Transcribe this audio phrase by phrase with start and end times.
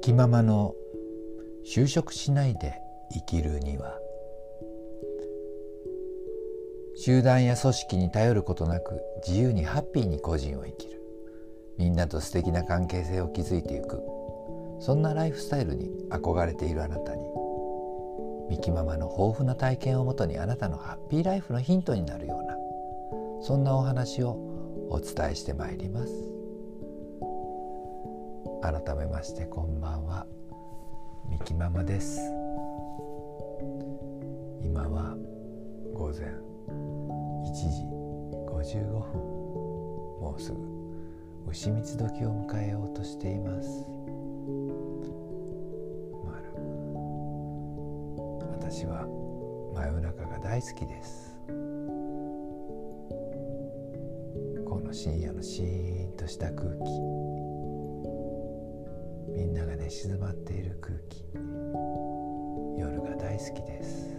[0.00, 0.74] きままの
[1.66, 2.74] 就職しないで
[3.12, 3.98] 生きるには。
[6.96, 11.00] 集団や組織に頼ることなく自由にハッピーに個人を生きる。
[11.78, 14.02] みんなと素敵な関係性を築いていく。
[14.80, 17.22] そんなライフスタイルに憧れているあなたに。
[18.50, 22.56] ミキママの豊富な体験をもとにあなたのハッピーライフのヒントになるような。
[23.42, 24.38] そんなお話を
[24.90, 26.37] お伝えしてまいります。
[28.70, 30.26] 改めましてこんばんは。
[31.26, 32.20] ミキママです。
[34.62, 35.16] 今は
[35.94, 37.64] 午前1時
[38.46, 39.20] 55分。
[40.20, 40.58] もうすぐ
[41.48, 43.86] 牛蜜時を迎えようとしています。
[48.50, 49.06] 私は
[49.74, 51.40] 真夜中が大好きです。
[54.66, 57.47] この深夜のシーンとした空気。
[59.88, 61.24] 寝静まっている空気。
[62.78, 64.18] 夜が大好きです。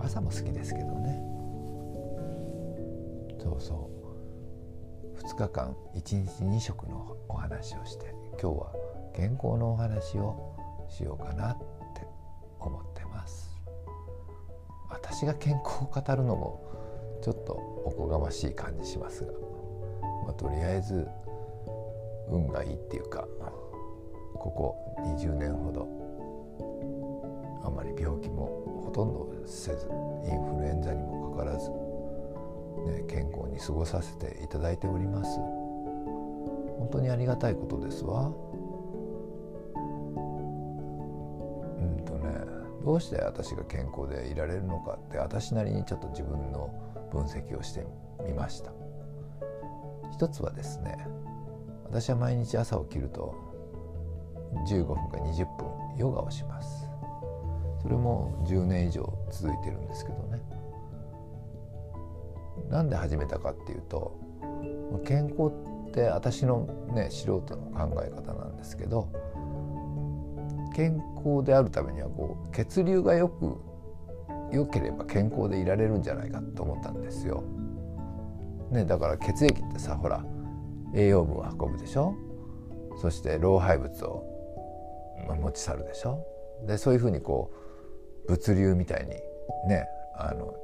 [0.00, 1.22] 朝も好きですけどね。
[3.38, 3.90] そうそ
[5.14, 5.18] う。
[5.20, 8.72] 2日間1日2食のお話をして今日は
[9.14, 10.56] 健康のお話を
[10.88, 11.58] しようかなっ
[11.94, 12.06] て
[12.60, 13.60] 思ってます。
[14.88, 17.52] 私が健康を語るのもちょっと
[17.84, 19.32] おこがましい感じしますが、
[20.24, 21.06] まあ、とりあえず
[22.30, 23.28] 運がいいっていうか
[24.34, 25.88] ここ20年ほど
[27.64, 29.86] あまり病気もほとんどせず
[30.24, 35.38] インフルエンザにもかからず、ね、健康に過ごさせていただいております。
[36.78, 38.32] 本当にありがたいことですわ。
[41.78, 42.30] うんとね
[42.84, 46.70] どうして私が健康でいられるのかって私なりにちょっと自分の
[47.12, 47.86] 分析をして
[48.26, 48.72] みました。
[50.12, 51.06] 一つはですね
[51.84, 53.51] 私は毎日朝起きると
[54.66, 56.88] 15分か20分ヨガをします。
[57.80, 60.40] それも10年以上続いてるんですけどね。
[62.70, 64.18] なんで始めたかっていうと
[65.04, 65.52] 健康
[65.88, 69.08] って私のね素人の考え方なんですけど
[70.74, 73.58] 健康であるためにはこう血流がよく
[74.52, 77.42] 良ければ健康でいられるんじゃないかと思ったんですよ。
[78.70, 80.24] ね、だから血液ってさほら
[80.94, 82.14] 栄養分を運ぶでしょ？
[83.00, 84.31] そして老廃物を
[85.26, 86.24] まあ持ち去るでしょ？
[86.66, 87.50] でそういうふうにこ
[88.26, 89.10] う物流みたいに
[89.68, 90.54] ねあの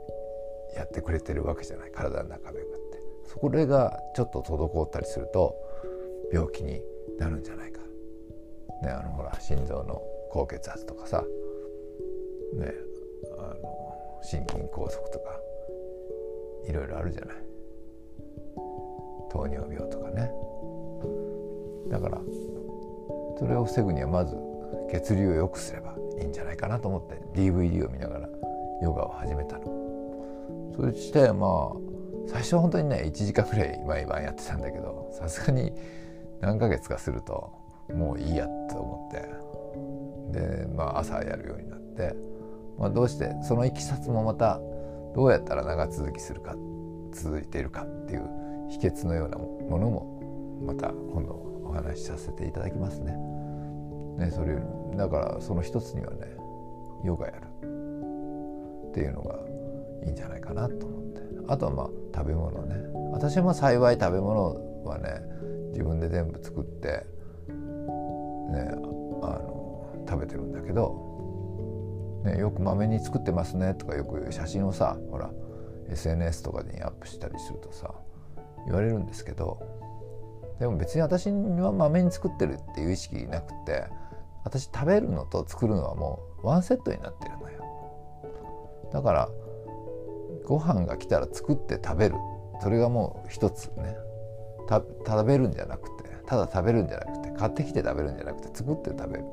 [0.76, 2.68] やってくれてるわけじゃない体の中でって。
[3.40, 5.54] それがちょっと滞ったりすると
[6.32, 6.82] 病気に
[7.18, 7.80] なるんじゃないか、
[8.82, 11.22] ね、あのほら心臓の高血圧とかさ、
[12.54, 12.72] ね、
[13.38, 15.38] あの心筋梗塞とか
[16.66, 17.36] いろいろあるじゃない。
[19.30, 20.32] 糖尿病とかね。
[21.90, 22.18] だから
[23.38, 24.36] それを防ぐにはまず
[24.90, 28.28] 血流を良くすればいいんじゃないかなと思って DVD を見ながら
[28.82, 29.64] ヨガを始めたの。
[30.76, 31.88] そしてまあ
[32.28, 35.72] 最初は本当にね1時間ぐらい毎晩やってたんだけどさすがに
[36.40, 37.52] 何ヶ月かすると
[37.92, 39.08] もういいやと思
[40.32, 42.14] ってでまあ朝やるようになって、
[42.78, 44.60] まあ、どうしてそのいきさつもまた
[45.14, 46.54] どうやったら長続きするか
[47.12, 48.28] 続いているかっていう
[48.68, 53.12] 秘訣のようなものもまた今度お話しさせていただきますね。
[54.18, 54.56] ねそれ
[54.96, 56.36] だからその一つにはね
[57.04, 57.46] ヨガやる。
[58.88, 59.38] っていうのが
[60.04, 61.20] いいんじゃないかなと思って。
[61.46, 62.74] あとはまあ食べ物ね。
[63.12, 65.20] 私も幸い食べ物はね
[65.72, 67.06] 自分で全部作って
[67.48, 68.70] ね
[69.22, 75.30] あの食べてるんだけど、ね、よくまめに作ってますねとかよく写真をさほら
[75.90, 77.94] SNS とかにアップしたりするとさ
[78.66, 79.60] 言われるんですけど
[80.58, 83.84] でも別に私はまめに作ってるっていう意識なくて
[84.44, 87.64] 私食べるのと作るのはもうワンセットになってるのよ。
[88.92, 89.28] だから
[90.44, 92.16] ご飯が来たら作って食べる。
[92.60, 93.96] それがもう一つね。
[94.68, 99.24] 食べるんじゃなくてただ食べるんじゃなくて買ってきて食べるんじゃなくて作って食べる。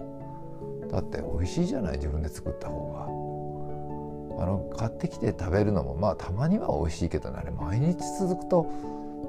[0.91, 4.43] だって美味しいじゃない自分で作った方が。
[4.43, 7.39] あの買ってきて食べるのもまあたまには美味しいけどね。
[7.39, 8.69] あれ毎日続くと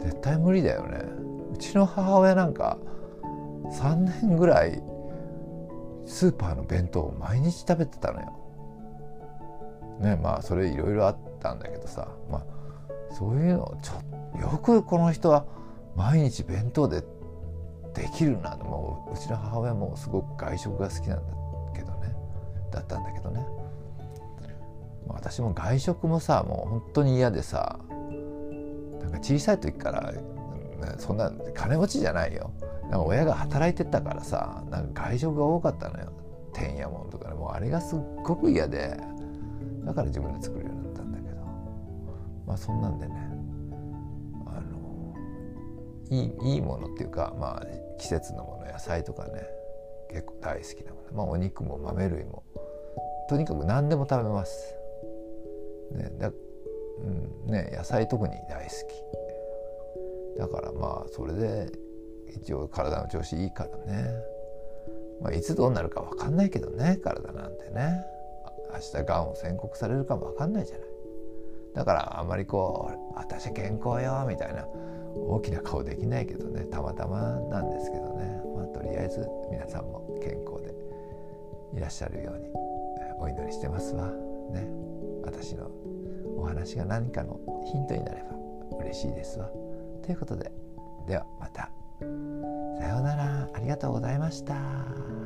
[0.02, 0.98] 絶対無理だよね。
[1.56, 2.76] うちの母親なんか
[3.73, 4.82] 3年ぐらい
[6.05, 8.32] スーパーの弁当を毎日食べてたのよ。
[10.00, 12.44] ねまあそれいろいろあったんだけどさまあ
[13.11, 15.47] そういうのちょよくこの人は
[15.97, 17.03] 毎日弁当で
[17.94, 21.32] できるなもううちの母親もすごく外食が好きなんだ
[21.75, 22.14] けどね
[22.70, 23.47] だったんだけどね、
[25.08, 27.79] まあ、私も外食もさもう本当に嫌でさ
[29.00, 30.12] なんか小さい時から、
[30.99, 32.52] そんな金持ちじゃないよ。
[32.82, 36.12] なんか親が働いてたからさなんか外食が多かったのよ。
[36.52, 37.34] てんやもんとかね。
[37.34, 38.99] もうあれがすっごく嫌で。
[39.84, 41.37] だから自分で作るようになったんだけど。
[42.46, 43.14] まあそんなんでね。
[44.46, 45.14] あの
[46.11, 47.67] いいいいものっていうかまあ
[47.99, 49.43] 季節のもの野菜とかね。
[50.11, 51.12] 結構大好きなもの。
[51.12, 52.44] まあお肉も豆類も。
[53.29, 54.75] とにかく何でも食べます。
[55.93, 56.31] ねだ
[56.99, 59.25] うんね、野菜特に大好き。
[60.38, 61.70] だからまあそれで
[62.34, 64.10] 一応体の調子いいからね、
[65.20, 68.04] まあ、いつどうなるか分かんないけどね体なんてね。
[68.72, 70.86] 明日がんを宣告されるかも分かんないじゃない。
[71.74, 74.66] だからあんまりこう「私健康よ」みたいな
[75.14, 76.64] 大きな顔できないけどね。
[76.64, 78.42] たまたまなんですけどね。
[78.54, 80.74] まあとりあえず皆さんも健康で
[81.74, 82.50] いらっしゃるように
[83.18, 84.10] お祈りしてますわ。
[84.50, 84.68] ね。
[85.22, 85.70] 私の
[86.36, 88.22] お話が何かのヒントになれ
[88.70, 89.50] ば嬉しいですわ。
[90.06, 90.53] ということで。
[91.08, 91.70] ではまた。
[92.79, 93.49] さようなら。
[93.53, 95.25] ありがとうございました。